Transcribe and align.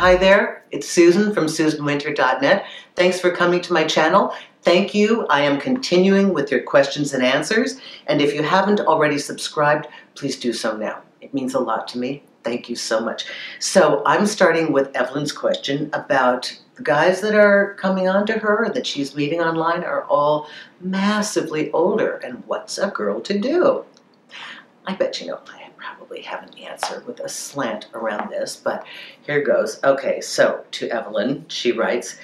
Hi 0.00 0.16
there, 0.16 0.64
it's 0.70 0.88
Susan 0.88 1.34
from 1.34 1.44
SusanWinter.net. 1.44 2.64
Thanks 2.96 3.20
for 3.20 3.30
coming 3.30 3.60
to 3.60 3.74
my 3.74 3.84
channel. 3.84 4.32
Thank 4.62 4.94
you. 4.94 5.26
I 5.26 5.42
am 5.42 5.60
continuing 5.60 6.32
with 6.32 6.50
your 6.50 6.62
questions 6.62 7.12
and 7.12 7.22
answers. 7.22 7.78
And 8.06 8.22
if 8.22 8.32
you 8.32 8.42
haven't 8.42 8.80
already 8.80 9.18
subscribed, 9.18 9.88
please 10.14 10.38
do 10.38 10.54
so 10.54 10.74
now. 10.74 11.02
It 11.20 11.34
means 11.34 11.52
a 11.52 11.58
lot 11.58 11.86
to 11.88 11.98
me. 11.98 12.22
Thank 12.44 12.70
you 12.70 12.76
so 12.76 13.00
much. 13.00 13.26
So 13.58 14.02
I'm 14.06 14.24
starting 14.24 14.72
with 14.72 14.90
Evelyn's 14.96 15.32
question 15.32 15.90
about 15.92 16.50
the 16.76 16.82
guys 16.82 17.20
that 17.20 17.34
are 17.34 17.74
coming 17.74 18.08
on 18.08 18.24
to 18.28 18.32
her 18.38 18.70
that 18.72 18.86
she's 18.86 19.14
meeting 19.14 19.42
online 19.42 19.84
are 19.84 20.04
all 20.04 20.48
massively 20.80 21.70
older. 21.72 22.22
And 22.24 22.42
what's 22.46 22.78
a 22.78 22.88
girl 22.88 23.20
to 23.20 23.38
do? 23.38 23.84
I 24.86 24.94
bet 24.94 25.20
you 25.20 25.26
know 25.26 25.40
probably 25.80 26.22
have 26.22 26.42
an 26.42 26.58
answer 26.58 27.02
with 27.06 27.20
a 27.20 27.28
slant 27.28 27.88
around 27.94 28.30
this, 28.30 28.56
but 28.56 28.84
here 29.22 29.42
goes. 29.42 29.82
Okay, 29.82 30.20
so 30.20 30.64
to 30.72 30.88
Evelyn, 30.90 31.44
she 31.48 31.72
writes, 31.72 32.18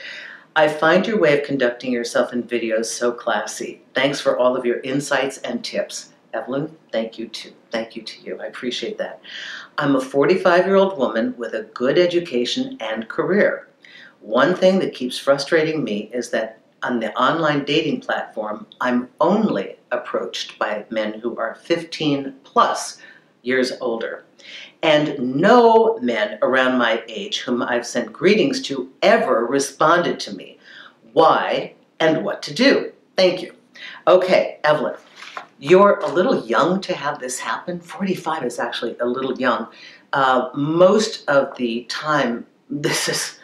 I 0.55 0.69
find 0.69 1.07
your 1.07 1.19
way 1.19 1.39
of 1.39 1.47
conducting 1.47 1.93
yourself 1.93 2.33
in 2.33 2.43
videos 2.43 2.87
so 2.87 3.13
classy. 3.13 3.83
Thanks 3.95 4.21
for 4.21 4.39
all 4.39 4.57
of 4.57 4.65
your 4.65 4.81
insights 4.81 5.39
and 5.39 5.65
tips. 5.65 6.11
Evelyn, 6.33 6.75
thank 6.93 7.19
you 7.19 7.29
to 7.29 7.53
thank 7.71 7.97
you 7.97 8.03
to 8.03 8.23
you. 8.23 8.39
I 8.41 8.47
appreciate 8.47 8.99
that. 8.99 9.21
I'm 9.79 9.97
a 9.97 10.01
45-year-old 10.01 10.97
woman 10.97 11.35
with 11.37 11.55
a 11.55 11.65
good 11.75 11.99
education 11.99 12.77
and 12.81 13.09
career. 13.09 13.69
One 14.21 14.55
thing 14.55 14.79
that 14.79 14.95
keeps 14.95 15.19
frustrating 15.19 15.85
me 15.85 16.11
is 16.13 16.31
that 16.31 16.59
on 16.83 17.01
the 17.01 17.15
online 17.15 17.65
dating 17.65 18.01
platform, 18.01 18.67
I'm 18.81 19.09
only 19.21 19.77
approached 19.91 20.59
by 20.59 20.85
men 20.91 21.21
who 21.21 21.37
are 21.37 21.55
15 21.55 22.35
plus 22.45 22.99
years 23.47 23.73
older. 23.81 24.25
And 24.83 25.37
no 25.37 25.99
men 26.01 26.39
around 26.43 26.79
my 26.79 27.03
age 27.09 27.41
whom 27.41 27.63
I've 27.63 27.87
sent 27.87 28.13
greetings 28.13 28.61
to 28.63 28.91
ever 29.03 29.47
responded 29.47 30.21
to 30.21 30.35
me. 30.35 30.59
Why 31.13 31.75
and 31.99 32.25
what 32.25 32.43
to 32.43 32.55
do? 32.55 32.93
Thank 33.17 33.43
you. 33.43 33.55
Okay, 34.07 34.59
Evelyn, 34.65 34.97
you're 35.59 35.99
a 36.01 36.09
little 36.09 36.45
young 36.45 36.81
to 36.83 36.95
have 36.95 37.19
this 37.19 37.39
happen. 37.39 37.81
45 37.81 38.45
is 38.45 38.59
actually 38.59 38.97
a 39.01 39.07
little 39.07 39.39
young. 39.39 39.69
Uh, 40.13 40.51
most 40.55 41.29
of 41.29 41.57
the 41.57 41.85
time, 41.85 42.47
this 42.71 43.09
is, 43.09 43.39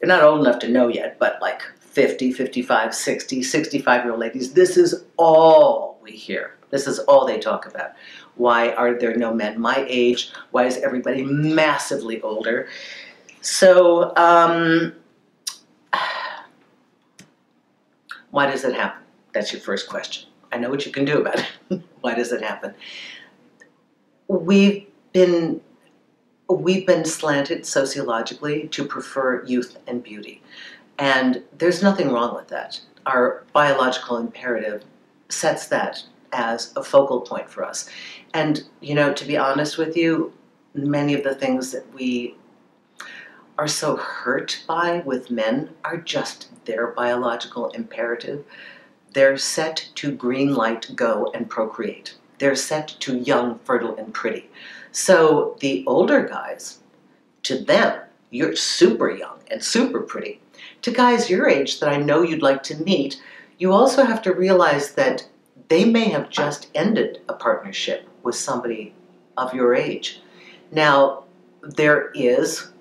you're 0.00 0.08
not 0.08 0.22
old 0.22 0.40
enough 0.46 0.60
to 0.60 0.68
know 0.68 0.88
yet, 0.88 1.18
but 1.18 1.40
like 1.40 1.62
50, 1.80 2.32
55, 2.32 2.94
60, 2.94 3.42
65 3.42 4.04
year 4.04 4.12
old 4.12 4.20
ladies, 4.20 4.52
this 4.52 4.76
is 4.76 5.04
all 5.16 5.93
we 6.04 6.12
hear. 6.12 6.54
This 6.70 6.86
is 6.86 7.00
all 7.00 7.26
they 7.26 7.38
talk 7.40 7.66
about. 7.66 7.92
Why 8.36 8.72
are 8.72 8.94
there 8.94 9.16
no 9.16 9.32
men 9.34 9.60
my 9.60 9.84
age? 9.88 10.30
Why 10.50 10.66
is 10.66 10.76
everybody 10.76 11.24
massively 11.24 12.20
older? 12.20 12.68
So, 13.40 14.14
um, 14.16 14.92
why 18.30 18.46
does 18.46 18.64
it 18.64 18.74
happen? 18.74 19.02
That's 19.32 19.52
your 19.52 19.60
first 19.60 19.88
question. 19.88 20.28
I 20.52 20.58
know 20.58 20.70
what 20.70 20.86
you 20.86 20.92
can 20.92 21.04
do 21.04 21.18
about 21.18 21.40
it. 21.70 21.82
why 22.00 22.14
does 22.14 22.30
it 22.30 22.42
happen? 22.42 22.74
We've 24.28 24.86
been 25.12 25.60
we've 26.48 26.86
been 26.86 27.04
slanted 27.04 27.64
sociologically 27.64 28.68
to 28.68 28.84
prefer 28.84 29.42
youth 29.44 29.78
and 29.86 30.02
beauty. 30.02 30.42
And 30.98 31.42
there's 31.56 31.82
nothing 31.82 32.12
wrong 32.12 32.34
with 32.34 32.48
that. 32.48 32.80
Our 33.06 33.44
biological 33.52 34.18
imperative 34.18 34.84
sets 35.34 35.66
that 35.68 36.02
as 36.32 36.72
a 36.76 36.82
focal 36.82 37.20
point 37.20 37.48
for 37.48 37.64
us. 37.64 37.88
And, 38.32 38.64
you 38.80 38.94
know, 38.94 39.12
to 39.12 39.24
be 39.24 39.36
honest 39.36 39.78
with 39.78 39.96
you, 39.96 40.32
many 40.74 41.14
of 41.14 41.22
the 41.22 41.34
things 41.34 41.70
that 41.72 41.92
we 41.94 42.36
are 43.56 43.68
so 43.68 43.96
hurt 43.96 44.64
by 44.66 44.98
with 45.06 45.30
men 45.30 45.70
are 45.84 45.96
just 45.96 46.48
their 46.64 46.88
biological 46.88 47.68
imperative. 47.70 48.44
They're 49.12 49.38
set 49.38 49.88
to 49.96 50.10
green 50.10 50.54
light, 50.54 50.90
go 50.96 51.30
and 51.34 51.48
procreate. 51.48 52.16
They're 52.38 52.56
set 52.56 52.88
to 53.00 53.18
young, 53.18 53.60
fertile, 53.60 53.96
and 53.96 54.12
pretty. 54.12 54.50
So 54.90 55.56
the 55.60 55.84
older 55.86 56.22
guys, 56.26 56.80
to 57.44 57.58
them, 57.58 58.00
you're 58.30 58.56
super 58.56 59.10
young 59.10 59.38
and 59.50 59.62
super 59.62 60.00
pretty. 60.00 60.40
To 60.82 60.90
guys 60.90 61.30
your 61.30 61.48
age 61.48 61.78
that 61.78 61.88
I 61.88 61.98
know 61.98 62.22
you'd 62.22 62.42
like 62.42 62.64
to 62.64 62.82
meet, 62.82 63.22
you 63.64 63.72
also 63.72 64.04
have 64.04 64.20
to 64.20 64.34
realize 64.34 64.92
that 64.92 65.26
they 65.68 65.86
may 65.86 66.10
have 66.10 66.28
just 66.28 66.68
ended 66.74 67.22
a 67.30 67.32
partnership 67.32 68.06
with 68.22 68.34
somebody 68.34 68.94
of 69.38 69.54
your 69.54 69.74
age. 69.74 70.20
Now, 70.70 71.24
there 71.62 72.10
is, 72.10 72.72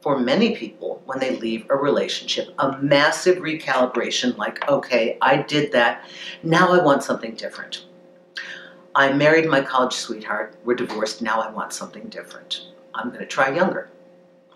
for 0.00 0.18
many 0.18 0.56
people, 0.56 1.00
when 1.04 1.20
they 1.20 1.36
leave 1.36 1.64
a 1.70 1.76
relationship, 1.76 2.48
a 2.58 2.76
massive 2.78 3.36
recalibration 3.36 4.36
like, 4.36 4.68
okay, 4.68 5.16
I 5.22 5.42
did 5.42 5.70
that, 5.70 6.04
now 6.42 6.72
I 6.72 6.82
want 6.82 7.04
something 7.04 7.36
different. 7.36 7.84
I 8.96 9.12
married 9.12 9.48
my 9.48 9.60
college 9.60 9.94
sweetheart, 9.94 10.56
we're 10.64 10.74
divorced, 10.74 11.22
now 11.22 11.40
I 11.40 11.52
want 11.52 11.72
something 11.72 12.08
different. 12.08 12.62
I'm 12.96 13.10
going 13.10 13.20
to 13.20 13.26
try 13.26 13.54
younger. 13.54 13.90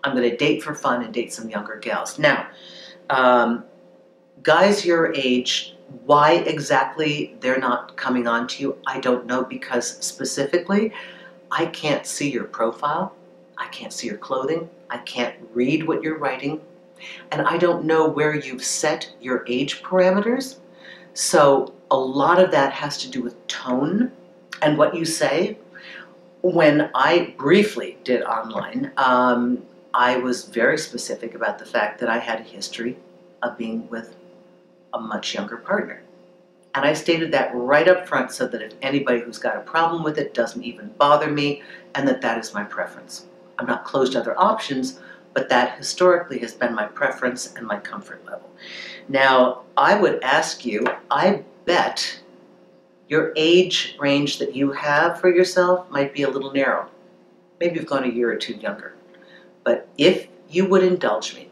I'm 0.03 0.17
going 0.17 0.29
to 0.29 0.35
date 0.35 0.63
for 0.63 0.75
fun 0.75 1.01
and 1.01 1.13
date 1.13 1.31
some 1.31 1.49
younger 1.49 1.77
gals. 1.77 2.19
Now, 2.19 2.47
um, 3.09 3.63
guys 4.43 4.85
your 4.85 5.13
age 5.13 5.75
why 6.05 6.33
exactly 6.33 7.35
they're 7.41 7.59
not 7.59 7.95
coming 7.97 8.27
on 8.27 8.47
to 8.47 8.63
you, 8.63 8.77
I 8.87 8.99
don't 8.99 9.25
know 9.25 9.43
because 9.43 9.97
specifically, 10.03 10.93
I 11.51 11.65
can't 11.67 12.05
see 12.05 12.31
your 12.31 12.45
profile, 12.45 13.13
I 13.57 13.67
can't 13.67 13.91
see 13.91 14.07
your 14.07 14.17
clothing, 14.17 14.69
I 14.89 14.99
can't 14.99 15.35
read 15.53 15.87
what 15.87 16.01
you're 16.01 16.17
writing, 16.17 16.61
and 17.31 17.41
I 17.41 17.57
don't 17.57 17.85
know 17.85 18.07
where 18.07 18.35
you've 18.35 18.63
set 18.63 19.11
your 19.19 19.43
age 19.47 19.83
parameters. 19.83 20.57
So 21.13 21.73
a 21.89 21.97
lot 21.97 22.39
of 22.39 22.51
that 22.51 22.71
has 22.73 22.97
to 22.99 23.09
do 23.09 23.21
with 23.21 23.47
tone 23.47 24.11
and 24.61 24.77
what 24.77 24.95
you 24.95 25.03
say. 25.03 25.57
When 26.41 26.89
I 26.95 27.35
briefly 27.37 27.97
did 28.03 28.23
online, 28.23 28.91
um, 28.97 29.63
I 29.93 30.17
was 30.17 30.45
very 30.45 30.77
specific 30.77 31.35
about 31.35 31.59
the 31.59 31.65
fact 31.65 31.99
that 31.99 32.09
I 32.09 32.17
had 32.17 32.39
a 32.39 32.43
history 32.43 32.97
of 33.43 33.57
being 33.57 33.89
with 33.89 34.15
a 34.93 34.99
much 34.99 35.33
younger 35.33 35.57
partner. 35.57 36.01
And 36.73 36.85
I 36.85 36.93
stated 36.93 37.31
that 37.31 37.51
right 37.53 37.87
up 37.87 38.07
front 38.07 38.31
so 38.31 38.47
that 38.47 38.61
if 38.61 38.73
anybody 38.81 39.19
who's 39.19 39.37
got 39.37 39.57
a 39.57 39.61
problem 39.61 40.03
with 40.03 40.17
it 40.17 40.33
doesn't 40.33 40.63
even 40.63 40.93
bother 40.97 41.29
me, 41.29 41.63
and 41.95 42.07
that 42.07 42.21
that 42.21 42.37
is 42.37 42.53
my 42.53 42.63
preference. 42.63 43.25
I'm 43.59 43.67
not 43.67 43.83
closed 43.83 44.13
to 44.13 44.19
other 44.19 44.39
options, 44.39 44.99
but 45.33 45.49
that 45.49 45.77
historically 45.77 46.39
has 46.39 46.53
been 46.53 46.73
my 46.73 46.85
preference 46.85 47.53
and 47.55 47.67
my 47.67 47.77
comfort 47.79 48.25
level. 48.25 48.49
Now, 49.09 49.63
I 49.75 49.95
would 49.99 50.23
ask 50.23 50.65
you, 50.65 50.85
I 51.09 51.43
bet 51.65 52.21
your 53.07 53.33
age 53.35 53.97
range 53.99 54.39
that 54.39 54.55
you 54.55 54.71
have 54.71 55.19
for 55.19 55.29
yourself 55.29 55.89
might 55.89 56.13
be 56.13 56.23
a 56.23 56.29
little 56.29 56.53
narrow. 56.53 56.89
Maybe 57.59 57.75
you've 57.75 57.85
gone 57.85 58.05
a 58.05 58.11
year 58.11 58.31
or 58.31 58.37
two 58.37 58.53
younger. 58.53 58.95
But 59.63 59.87
if 59.97 60.27
you 60.49 60.65
would 60.65 60.83
indulge 60.83 61.35
me, 61.35 61.49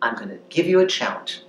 I'm 0.00 0.14
going 0.14 0.28
to 0.28 0.38
give 0.48 0.66
you 0.66 0.80
a 0.80 0.86
challenge. 0.86 1.42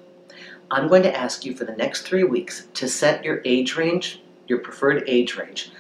I'm 0.70 0.88
going 0.88 1.04
to 1.04 1.16
ask 1.16 1.46
you 1.46 1.56
for 1.56 1.66
the 1.66 1.76
next 1.76 2.02
three 2.02 2.24
weeks 2.24 2.68
to 2.74 2.90
set 2.90 3.24
your 3.24 3.42
age 3.46 3.76
range, 3.76 4.22
your 4.48 4.60
preferred 4.60 5.04
age 5.08 5.36
range, 5.38 5.72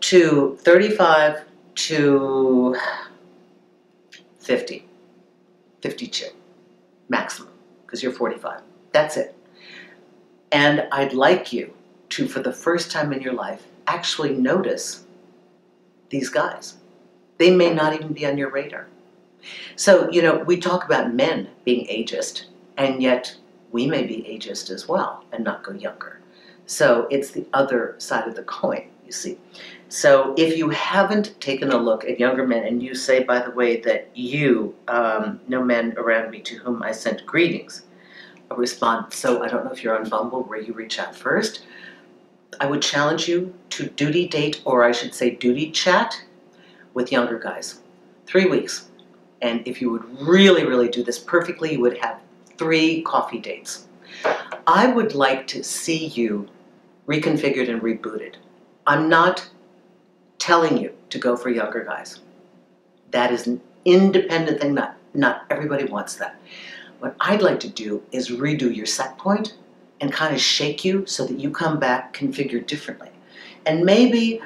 to 0.00 0.58
35 0.60 1.42
to 1.74 2.76
50, 4.40 4.86
52 5.80 6.26
maximum, 7.08 7.52
because 7.86 8.02
you're 8.02 8.12
45. 8.12 8.60
That's 8.92 9.16
it. 9.16 9.34
And 10.52 10.88
I'd 10.92 11.12
like 11.12 11.52
you 11.52 11.72
to, 12.10 12.28
for 12.28 12.40
the 12.40 12.52
first 12.52 12.90
time 12.90 13.12
in 13.12 13.22
your 13.22 13.34
life, 13.34 13.66
actually 13.86 14.34
notice 14.34 15.04
these 16.10 16.28
guys. 16.28 16.76
They 17.38 17.54
may 17.54 17.72
not 17.72 17.94
even 17.94 18.12
be 18.12 18.26
on 18.26 18.38
your 18.38 18.50
radar. 18.50 18.88
So, 19.76 20.10
you 20.10 20.22
know, 20.22 20.38
we 20.38 20.58
talk 20.58 20.84
about 20.84 21.14
men 21.14 21.48
being 21.64 21.86
ageist, 21.86 22.44
and 22.76 23.02
yet 23.02 23.36
we 23.72 23.86
may 23.86 24.04
be 24.04 24.22
ageist 24.22 24.70
as 24.70 24.88
well 24.88 25.24
and 25.32 25.44
not 25.44 25.62
go 25.62 25.72
younger. 25.72 26.20
So 26.66 27.06
it's 27.10 27.30
the 27.30 27.46
other 27.52 27.94
side 27.98 28.28
of 28.28 28.34
the 28.34 28.42
coin, 28.58 28.88
you 29.06 29.12
see. 29.12 29.38
So 29.88 30.34
if 30.36 30.56
you 30.56 30.68
haven't 30.68 31.40
taken 31.40 31.70
a 31.70 31.76
look 31.78 32.04
at 32.04 32.20
younger 32.20 32.46
men 32.46 32.66
and 32.66 32.82
you 32.82 32.94
say, 32.94 33.24
by 33.24 33.40
the 33.40 33.50
way, 33.50 33.80
that 33.80 34.08
you 34.14 34.74
um, 34.86 35.40
know 35.48 35.64
men 35.64 35.94
around 35.96 36.30
me 36.30 36.40
to 36.40 36.56
whom 36.56 36.82
I 36.82 36.92
sent 36.92 37.24
greetings, 37.24 37.84
respond. 38.54 39.12
So 39.12 39.42
I 39.42 39.48
don't 39.48 39.64
know 39.64 39.72
if 39.72 39.82
you're 39.82 39.98
on 39.98 40.08
Bumble 40.08 40.42
where 40.44 40.60
you 40.60 40.74
reach 40.74 40.98
out 40.98 41.14
first. 41.16 41.62
I 42.60 42.66
would 42.66 42.82
challenge 42.82 43.28
you 43.28 43.54
to 43.70 43.88
duty 43.88 44.26
date, 44.26 44.60
or 44.64 44.84
I 44.84 44.92
should 44.92 45.14
say 45.14 45.30
duty 45.30 45.70
chat, 45.70 46.20
with 46.94 47.12
younger 47.12 47.38
guys. 47.38 47.80
Three 48.26 48.46
weeks. 48.46 48.88
And 49.40 49.66
if 49.66 49.80
you 49.80 49.90
would 49.90 50.04
really, 50.20 50.66
really 50.66 50.88
do 50.88 51.02
this 51.02 51.18
perfectly, 51.18 51.72
you 51.72 51.80
would 51.80 51.96
have 51.98 52.18
three 52.58 53.02
coffee 53.02 53.38
dates. 53.38 53.86
I 54.66 54.88
would 54.88 55.14
like 55.14 55.46
to 55.48 55.62
see 55.62 56.08
you 56.08 56.48
reconfigured 57.06 57.70
and 57.70 57.80
rebooted. 57.80 58.34
I'm 58.86 59.08
not 59.08 59.48
telling 60.38 60.76
you 60.76 60.92
to 61.10 61.18
go 61.18 61.36
for 61.36 61.48
younger 61.48 61.84
guys. 61.84 62.20
That 63.10 63.32
is 63.32 63.46
an 63.46 63.60
independent 63.84 64.60
thing 64.60 64.74
that 64.74 64.96
Not 65.14 65.46
everybody 65.48 65.84
wants 65.84 66.16
that. 66.16 66.36
What 66.98 67.16
I'd 67.20 67.42
like 67.42 67.60
to 67.60 67.68
do 67.68 68.02
is 68.12 68.28
redo 68.28 68.74
your 68.74 68.86
set 68.86 69.16
point 69.18 69.54
and 70.00 70.12
kind 70.12 70.34
of 70.34 70.40
shake 70.40 70.84
you 70.84 71.06
so 71.06 71.26
that 71.26 71.38
you 71.38 71.50
come 71.50 71.78
back 71.78 72.12
configured 72.12 72.66
differently. 72.66 73.10
And 73.64 73.84
maybe 73.84 74.40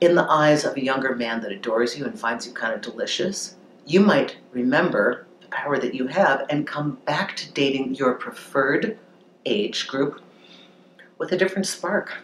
in 0.00 0.14
the 0.14 0.28
eyes 0.28 0.64
of 0.64 0.76
a 0.76 0.84
younger 0.84 1.14
man 1.14 1.40
that 1.42 1.52
adores 1.52 1.96
you 1.96 2.04
and 2.04 2.18
finds 2.18 2.46
you 2.46 2.52
kind 2.52 2.74
of 2.74 2.80
delicious, 2.80 3.56
you 3.86 4.00
might 4.00 4.36
remember 4.52 5.26
power 5.52 5.78
that 5.78 5.94
you 5.94 6.06
have 6.06 6.46
and 6.50 6.66
come 6.66 6.98
back 7.04 7.36
to 7.36 7.52
dating 7.52 7.94
your 7.94 8.14
preferred 8.14 8.98
age 9.46 9.86
group 9.86 10.20
with 11.18 11.32
a 11.32 11.36
different 11.36 11.66
spark. 11.66 12.14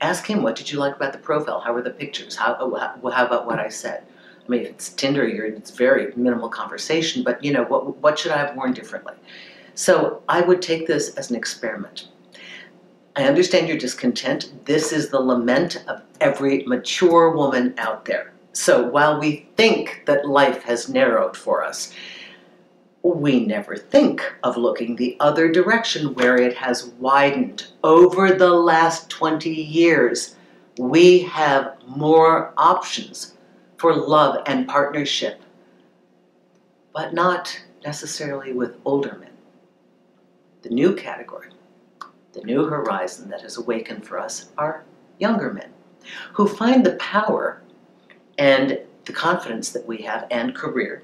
Ask 0.00 0.26
him, 0.26 0.42
what 0.42 0.54
did 0.54 0.70
you 0.70 0.78
like 0.78 0.94
about 0.94 1.12
the 1.12 1.18
profile? 1.18 1.60
How 1.60 1.72
were 1.72 1.82
the 1.82 1.90
pictures? 1.90 2.36
How, 2.36 2.52
uh, 2.52 2.78
how, 2.78 3.10
how 3.10 3.26
about 3.26 3.46
what 3.46 3.58
I 3.58 3.68
said? 3.68 4.04
I 4.44 4.48
mean, 4.48 4.62
if 4.62 4.70
it's 4.70 4.88
Tinder, 4.90 5.26
you're, 5.26 5.46
it's 5.46 5.70
very 5.70 6.12
minimal 6.14 6.48
conversation, 6.48 7.24
but 7.24 7.42
you 7.42 7.52
know, 7.52 7.64
what, 7.64 7.96
what 7.98 8.18
should 8.18 8.32
I 8.32 8.38
have 8.38 8.56
worn 8.56 8.72
differently? 8.72 9.14
So 9.74 10.22
I 10.28 10.40
would 10.40 10.62
take 10.62 10.86
this 10.86 11.14
as 11.14 11.30
an 11.30 11.36
experiment. 11.36 12.08
I 13.16 13.24
understand 13.24 13.68
your 13.68 13.76
discontent. 13.76 14.52
This 14.64 14.92
is 14.92 15.10
the 15.10 15.20
lament 15.20 15.84
of 15.88 16.02
every 16.20 16.64
mature 16.66 17.30
woman 17.30 17.74
out 17.76 18.04
there. 18.04 18.32
So 18.52 18.88
while 18.88 19.18
we 19.18 19.46
think 19.56 20.02
that 20.06 20.28
life 20.28 20.62
has 20.62 20.88
narrowed 20.88 21.36
for 21.36 21.64
us, 21.64 21.92
we 23.02 23.44
never 23.44 23.76
think 23.76 24.34
of 24.42 24.56
looking 24.56 24.96
the 24.96 25.16
other 25.20 25.50
direction 25.50 26.14
where 26.14 26.36
it 26.36 26.56
has 26.56 26.86
widened. 26.98 27.66
Over 27.84 28.32
the 28.32 28.50
last 28.50 29.08
20 29.08 29.50
years, 29.50 30.36
we 30.78 31.20
have 31.20 31.76
more 31.86 32.52
options 32.56 33.34
for 33.76 33.94
love 33.94 34.42
and 34.46 34.68
partnership, 34.68 35.40
but 36.92 37.14
not 37.14 37.60
necessarily 37.84 38.52
with 38.52 38.76
older 38.84 39.16
men. 39.18 39.30
The 40.62 40.70
new 40.70 40.94
category, 40.94 41.50
the 42.32 42.42
new 42.42 42.64
horizon 42.64 43.30
that 43.30 43.42
has 43.42 43.56
awakened 43.56 44.04
for 44.04 44.18
us 44.18 44.48
are 44.58 44.84
younger 45.18 45.52
men 45.52 45.70
who 46.32 46.48
find 46.48 46.84
the 46.84 46.96
power 46.96 47.62
and 48.38 48.80
the 49.04 49.12
confidence 49.12 49.70
that 49.70 49.86
we 49.86 49.98
have 49.98 50.26
and 50.30 50.54
career 50.54 51.02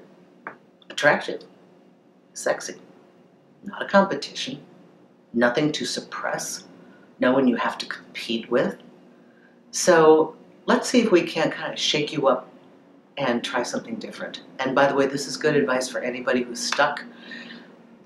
attractive, 0.89 1.43
sexy, 2.35 2.75
not 3.63 3.81
a 3.81 3.87
competition, 3.87 4.61
nothing 5.33 5.71
to 5.71 5.85
suppress, 5.85 6.65
no 7.19 7.31
one 7.31 7.47
you 7.47 7.55
have 7.55 7.77
to 7.79 7.85
compete 7.85 8.49
with. 8.51 8.77
So 9.71 10.35
let's 10.65 10.89
see 10.89 11.01
if 11.01 11.11
we 11.11 11.23
can 11.23 11.49
kind 11.49 11.73
of 11.73 11.79
shake 11.79 12.13
you 12.13 12.27
up 12.27 12.49
and 13.17 13.43
try 13.43 13.63
something 13.63 13.95
different. 13.95 14.41
And 14.59 14.75
by 14.75 14.87
the 14.87 14.95
way, 14.95 15.07
this 15.07 15.27
is 15.27 15.37
good 15.37 15.55
advice 15.55 15.87
for 15.87 15.99
anybody 15.99 16.43
who's 16.43 16.59
stuck. 16.59 17.03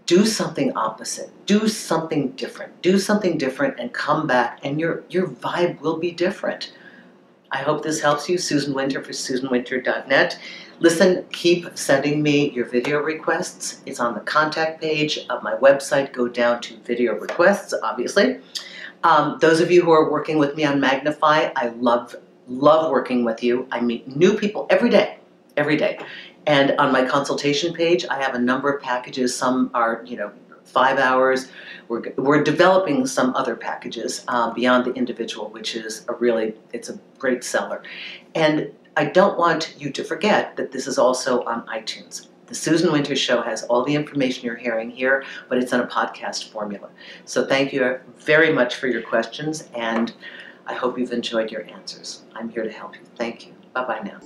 Do 0.06 0.26
something 0.26 0.76
opposite. 0.76 1.32
Do 1.46 1.68
something 1.68 2.32
different. 2.32 2.82
Do 2.82 3.00
something 3.00 3.38
different 3.38 3.80
and 3.80 3.94
come 3.94 4.28
back 4.28 4.60
and 4.64 4.80
your 4.80 5.04
your 5.10 5.28
vibe 5.28 5.80
will 5.82 5.98
be 5.98 6.12
different. 6.12 6.74
I 7.52 7.58
hope 7.58 7.84
this 7.84 8.02
helps 8.02 8.30
you. 8.30 8.38
Susan 8.38 8.74
Winter 8.74 9.04
for 9.04 9.12
susanwinter.net. 9.12 10.40
Listen, 10.82 11.26
keep 11.34 11.78
sending 11.78 12.24
me 12.24 12.52
your 12.52 12.64
video 12.66 13.00
requests. 13.02 13.82
It's 13.86 14.00
on 14.00 14.14
the 14.14 14.22
contact 14.22 14.80
page 14.80 15.20
of 15.30 15.44
my 15.44 15.56
website. 15.56 16.14
Go 16.14 16.30
down 16.30 16.62
to 16.62 16.78
video 16.78 17.16
requests, 17.16 17.74
obviously. 17.84 18.40
Um, 19.04 19.38
those 19.42 19.60
of 19.60 19.72
you 19.72 19.82
who 19.84 19.92
are 19.92 20.10
working 20.10 20.38
with 20.38 20.56
me 20.56 20.64
on 20.64 20.80
Magnify, 20.80 21.52
I 21.56 21.68
love 21.80 22.16
love 22.48 22.92
working 22.92 23.26
with 23.26 23.44
you. 23.44 23.68
I 23.72 23.82
meet 23.82 24.16
new 24.16 24.38
people 24.38 24.68
every 24.70 24.90
day, 24.90 25.18
every 25.58 25.76
day. 25.76 26.00
And 26.48 26.72
on 26.80 26.94
my 26.94 27.06
consultation 27.06 27.74
page, 27.74 28.06
I 28.10 28.22
have 28.22 28.34
a 28.34 28.40
number 28.40 28.72
of 28.72 28.82
packages. 28.82 29.36
Some 29.36 29.70
are, 29.74 30.02
you 30.06 30.16
know, 30.16 30.32
five 30.64 30.98
hours. 30.98 31.52
We're, 31.90 32.14
we're 32.18 32.44
developing 32.44 33.06
some 33.06 33.36
other 33.36 33.56
packages 33.56 34.24
uh, 34.30 34.52
beyond 34.54 34.86
the 34.86 34.94
individual, 34.94 35.50
which 35.50 35.76
is 35.76 36.06
a 36.08 36.14
really, 36.14 36.56
it's 36.74 36.90
a 36.90 37.00
great 37.20 37.44
seller. 37.44 37.84
And 38.34 38.72
I 39.00 39.06
don't 39.06 39.38
want 39.38 39.76
you 39.78 39.92
to 39.92 40.04
forget 40.04 40.58
that 40.58 40.74
this 40.74 40.86
is 40.86 40.98
also 40.98 41.44
on 41.44 41.66
iTunes. 41.68 42.28
The 42.48 42.56
Susan 42.56 42.92
Winter 42.92 43.16
Show 43.16 43.42
has 43.42 43.64
all 43.64 43.86
the 43.86 43.96
information 43.96 44.46
you're 44.46 44.58
hearing 44.58 44.90
here, 44.90 45.24
but 45.48 45.58
it's 45.58 45.72
in 45.72 45.80
a 45.80 45.88
podcast 45.88 46.50
formula. 46.50 46.90
So 47.24 47.46
thank 47.46 47.72
you 47.72 47.98
very 48.18 48.52
much 48.52 48.76
for 48.76 48.88
your 48.88 49.02
questions, 49.02 49.70
and 49.74 50.12
I 50.68 50.74
hope 50.74 51.00
you've 51.00 51.14
enjoyed 51.14 51.50
your 51.50 51.66
answers. 51.72 52.24
I'm 52.36 52.50
here 52.50 52.64
to 52.64 52.72
help 52.74 52.96
you. 52.96 53.02
Thank 53.16 53.48
you. 53.48 53.54
Bye 53.74 53.86
bye 53.86 54.02
now. 54.04 54.20